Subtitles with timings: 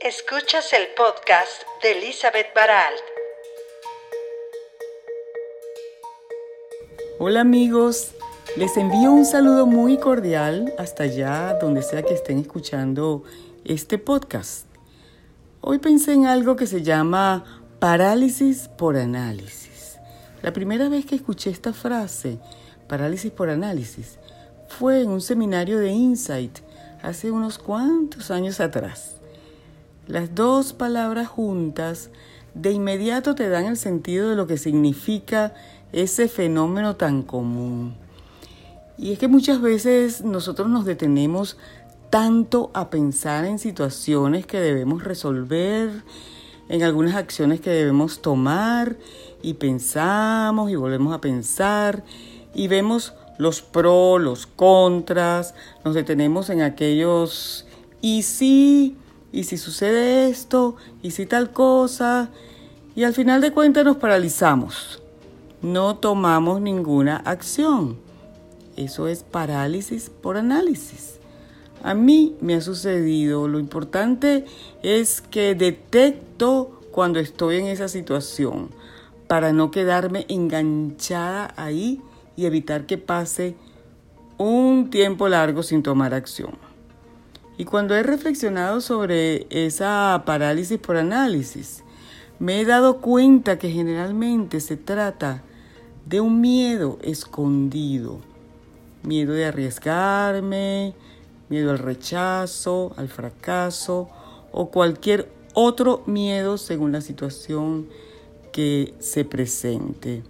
[0.00, 3.00] Escuchas el podcast de Elizabeth Baralt.
[7.18, 8.12] Hola amigos,
[8.58, 13.24] les envío un saludo muy cordial hasta allá donde sea que estén escuchando
[13.64, 14.66] este podcast.
[15.62, 19.98] Hoy pensé en algo que se llama parálisis por análisis.
[20.42, 22.38] La primera vez que escuché esta frase,
[22.86, 24.18] parálisis por análisis,
[24.68, 26.58] fue en un seminario de Insight
[27.02, 29.16] hace unos cuantos años atrás.
[30.06, 32.10] Las dos palabras juntas
[32.54, 35.54] de inmediato te dan el sentido de lo que significa
[35.92, 37.94] ese fenómeno tan común.
[38.98, 41.58] Y es que muchas veces nosotros nos detenemos
[42.10, 45.90] tanto a pensar en situaciones que debemos resolver,
[46.68, 48.96] en algunas acciones que debemos tomar,
[49.42, 52.02] y pensamos y volvemos a pensar
[52.52, 55.54] y vemos los pros, los contras,
[55.84, 57.66] nos detenemos en aquellos
[58.00, 58.96] y si,
[59.36, 62.30] y si sucede esto, y si tal cosa,
[62.94, 65.02] y al final de cuentas nos paralizamos.
[65.60, 67.98] No tomamos ninguna acción.
[68.76, 71.18] Eso es parálisis por análisis.
[71.82, 73.46] A mí me ha sucedido.
[73.46, 74.46] Lo importante
[74.82, 78.70] es que detecto cuando estoy en esa situación
[79.26, 82.00] para no quedarme enganchada ahí
[82.36, 83.54] y evitar que pase
[84.38, 86.52] un tiempo largo sin tomar acción.
[87.58, 91.82] Y cuando he reflexionado sobre esa parálisis por análisis,
[92.38, 95.42] me he dado cuenta que generalmente se trata
[96.04, 98.20] de un miedo escondido.
[99.02, 100.94] Miedo de arriesgarme,
[101.48, 104.10] miedo al rechazo, al fracaso
[104.52, 107.88] o cualquier otro miedo según la situación
[108.52, 110.22] que se presente.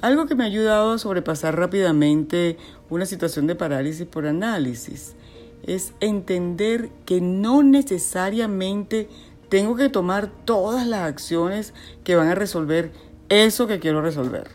[0.00, 2.56] Algo que me ha ayudado a sobrepasar rápidamente
[2.90, 5.14] una situación de parálisis por análisis
[5.62, 9.08] es entender que no necesariamente
[9.48, 12.92] tengo que tomar todas las acciones que van a resolver
[13.28, 14.50] eso que quiero resolver.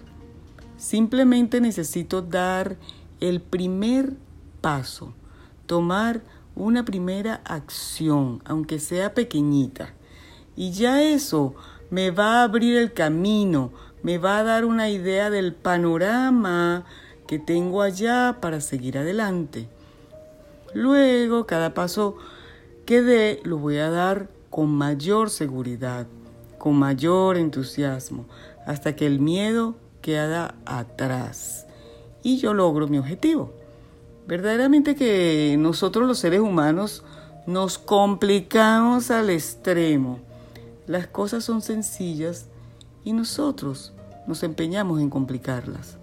[0.77, 2.77] Simplemente necesito dar
[3.19, 4.13] el primer
[4.61, 5.13] paso,
[5.65, 6.21] tomar
[6.55, 9.93] una primera acción, aunque sea pequeñita.
[10.55, 11.55] Y ya eso
[11.89, 13.71] me va a abrir el camino
[14.03, 16.85] me va a dar una idea del panorama
[17.27, 19.69] que tengo allá para seguir adelante.
[20.73, 22.17] Luego, cada paso
[22.85, 26.07] que dé lo voy a dar con mayor seguridad,
[26.57, 28.25] con mayor entusiasmo,
[28.65, 31.67] hasta que el miedo queda atrás
[32.23, 33.53] y yo logro mi objetivo.
[34.27, 37.03] Verdaderamente que nosotros los seres humanos
[37.45, 40.19] nos complicamos al extremo.
[40.85, 42.47] Las cosas son sencillas
[43.05, 43.93] y nosotros
[44.27, 45.97] nos empeñamos en complicarlas.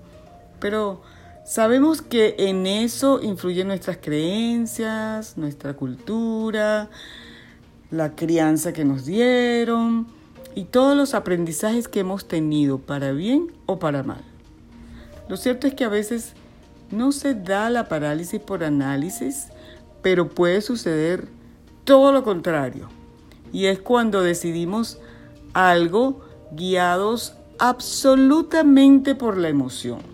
[0.60, 1.02] Pero
[1.44, 6.90] sabemos que en eso influyen nuestras creencias, nuestra cultura,
[7.90, 10.06] la crianza que nos dieron
[10.54, 14.22] y todos los aprendizajes que hemos tenido para bien o para mal.
[15.28, 16.34] Lo cierto es que a veces
[16.90, 19.48] no se da la parálisis por análisis,
[20.02, 21.28] pero puede suceder
[21.84, 22.88] todo lo contrario.
[23.52, 24.98] Y es cuando decidimos
[25.52, 26.20] algo
[26.52, 30.13] guiados absolutamente por la emoción.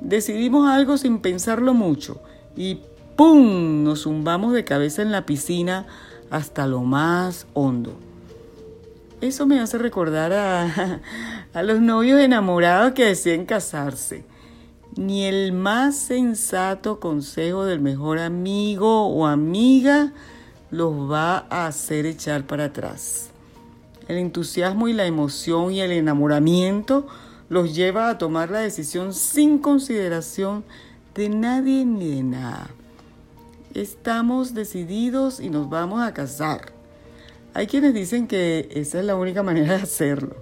[0.00, 2.20] Decidimos algo sin pensarlo mucho
[2.56, 2.80] y
[3.16, 3.84] ¡pum!
[3.84, 5.86] nos zumbamos de cabeza en la piscina
[6.30, 7.92] hasta lo más hondo.
[9.20, 11.00] Eso me hace recordar a,
[11.52, 14.24] a los novios enamorados que deciden casarse.
[14.96, 20.12] Ni el más sensato consejo del mejor amigo o amiga
[20.70, 23.30] los va a hacer echar para atrás.
[24.08, 27.06] El entusiasmo y la emoción y el enamoramiento
[27.50, 30.64] los lleva a tomar la decisión sin consideración
[31.14, 32.70] de nadie ni de nada.
[33.74, 36.72] Estamos decididos y nos vamos a casar.
[37.52, 40.36] Hay quienes dicen que esa es la única manera de hacerlo.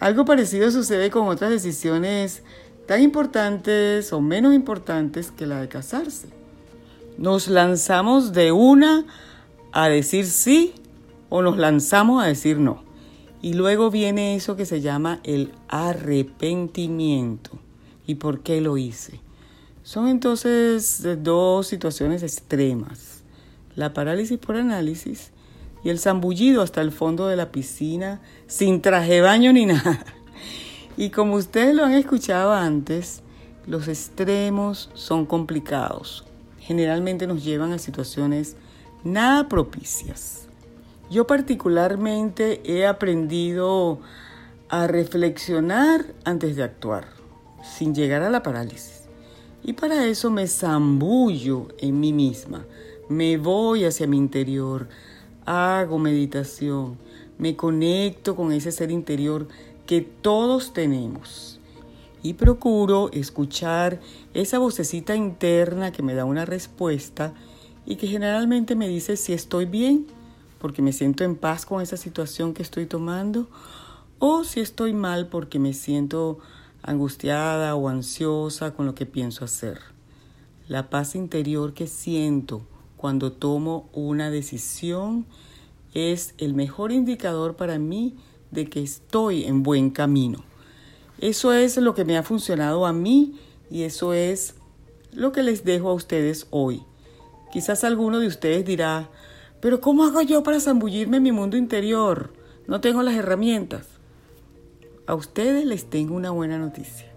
[0.00, 2.42] Algo parecido sucede con otras decisiones
[2.86, 6.26] tan importantes o menos importantes que la de casarse.
[7.18, 9.06] Nos lanzamos de una
[9.70, 10.74] a decir sí
[11.28, 12.85] o nos lanzamos a decir no.
[13.42, 17.50] Y luego viene eso que se llama el arrepentimiento.
[18.06, 19.20] ¿Y por qué lo hice?
[19.82, 23.22] Son entonces dos situaciones extremas.
[23.74, 25.30] La parálisis por análisis
[25.84, 30.04] y el zambullido hasta el fondo de la piscina sin traje baño ni nada.
[30.96, 33.22] Y como ustedes lo han escuchado antes,
[33.66, 36.24] los extremos son complicados.
[36.58, 38.56] Generalmente nos llevan a situaciones
[39.04, 40.48] nada propicias.
[41.10, 44.00] Yo particularmente he aprendido
[44.68, 47.08] a reflexionar antes de actuar,
[47.62, 49.04] sin llegar a la parálisis.
[49.62, 52.64] Y para eso me zambullo en mí misma,
[53.08, 54.88] me voy hacia mi interior
[55.46, 56.98] hago meditación,
[57.38, 59.46] me conecto con ese ser interior
[59.86, 61.60] que todos tenemos
[62.22, 64.00] y procuro escuchar
[64.34, 67.32] esa vocecita interna que me da una respuesta
[67.86, 70.06] y que generalmente me dice si estoy bien,
[70.58, 73.48] porque me siento en paz con esa situación que estoy tomando,
[74.18, 76.38] o si estoy mal porque me siento
[76.82, 79.80] angustiada o ansiosa con lo que pienso hacer.
[80.68, 82.62] La paz interior que siento
[82.96, 85.26] cuando tomo una decisión
[85.94, 88.16] es el mejor indicador para mí
[88.50, 90.44] de que estoy en buen camino.
[91.18, 93.38] Eso es lo que me ha funcionado a mí
[93.70, 94.54] y eso es
[95.12, 96.82] lo que les dejo a ustedes hoy.
[97.52, 99.08] Quizás alguno de ustedes dirá,
[99.66, 102.32] pero ¿cómo hago yo para zambullirme en mi mundo interior?
[102.68, 103.84] No tengo las herramientas.
[105.08, 107.12] A ustedes les tengo una buena noticia.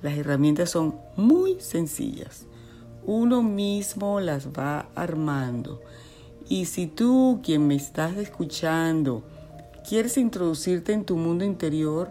[0.00, 2.46] Las herramientas son muy sencillas.
[3.04, 5.82] Uno mismo las va armando.
[6.48, 9.22] Y si tú, quien me estás escuchando,
[9.86, 12.10] quieres introducirte en tu mundo interior,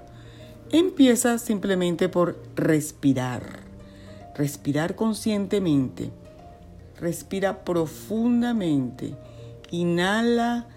[0.72, 3.62] empieza simplemente por respirar.
[4.36, 6.12] Respirar conscientemente.
[7.00, 9.16] Respira profundamente.
[9.72, 10.68] Inhala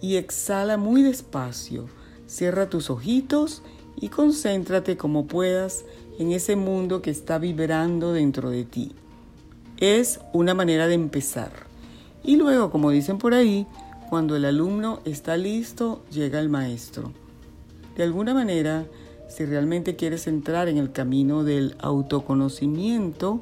[0.00, 1.88] y exhala muy despacio.
[2.26, 3.62] Cierra tus ojitos
[3.96, 5.84] y concéntrate como puedas
[6.18, 8.92] en ese mundo que está vibrando dentro de ti.
[9.78, 11.52] Es una manera de empezar.
[12.22, 13.66] Y luego, como dicen por ahí,
[14.10, 17.12] cuando el alumno está listo, llega el maestro.
[17.96, 18.86] De alguna manera,
[19.28, 23.40] si realmente quieres entrar en el camino del autoconocimiento,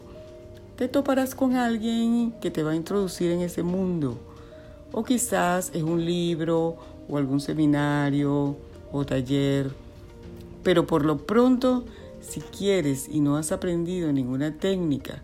[0.76, 4.18] te toparás con alguien que te va a introducir en ese mundo.
[4.92, 6.76] O quizás es un libro
[7.08, 8.56] o algún seminario
[8.92, 9.70] o taller.
[10.62, 11.84] Pero por lo pronto,
[12.20, 15.22] si quieres y no has aprendido ninguna técnica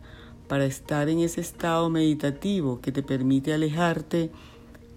[0.49, 4.31] para estar en ese estado meditativo que te permite alejarte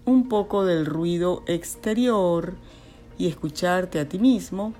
[0.06, 2.56] un poco del ruido exterior
[3.18, 4.74] y escucharte a ti mismo,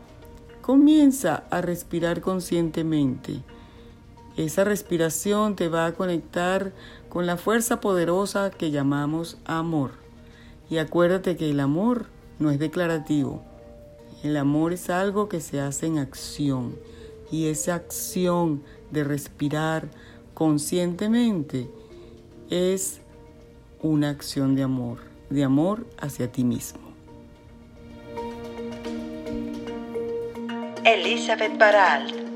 [0.62, 3.42] comienza a respirar conscientemente.
[4.38, 6.72] Esa respiración te va a conectar
[7.10, 9.92] con la fuerza poderosa que llamamos amor.
[10.70, 12.08] Y acuérdate que el amor
[12.38, 13.44] no es declarativo.
[14.24, 16.76] El amor es algo que se hace en acción.
[17.32, 19.90] Y esa acción de respirar
[20.34, 21.70] conscientemente
[22.50, 23.02] es
[23.82, 26.82] una acción de amor de amor hacia ti mismo.
[30.84, 32.29] Elizabeth Baralt